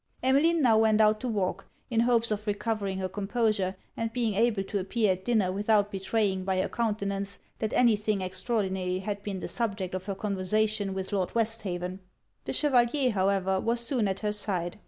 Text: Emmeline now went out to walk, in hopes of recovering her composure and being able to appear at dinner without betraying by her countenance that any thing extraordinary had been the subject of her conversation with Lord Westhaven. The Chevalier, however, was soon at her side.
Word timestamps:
Emmeline 0.23 0.63
now 0.63 0.79
went 0.79 0.99
out 0.99 1.19
to 1.19 1.27
walk, 1.27 1.67
in 1.91 1.99
hopes 1.99 2.31
of 2.31 2.47
recovering 2.47 2.97
her 2.97 3.07
composure 3.07 3.75
and 3.95 4.11
being 4.11 4.33
able 4.33 4.63
to 4.63 4.79
appear 4.79 5.11
at 5.11 5.23
dinner 5.23 5.51
without 5.51 5.91
betraying 5.91 6.43
by 6.43 6.59
her 6.59 6.67
countenance 6.67 7.37
that 7.59 7.71
any 7.73 7.95
thing 7.95 8.19
extraordinary 8.19 8.97
had 8.97 9.21
been 9.21 9.41
the 9.41 9.47
subject 9.47 9.93
of 9.93 10.07
her 10.07 10.15
conversation 10.15 10.95
with 10.95 11.13
Lord 11.13 11.35
Westhaven. 11.35 11.99
The 12.45 12.53
Chevalier, 12.53 13.11
however, 13.11 13.59
was 13.59 13.79
soon 13.79 14.07
at 14.07 14.21
her 14.21 14.33
side. 14.33 14.79